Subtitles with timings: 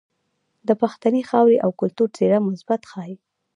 [0.67, 3.15] د پښتنې خاورې او کلتور څهره مثبت ښائي.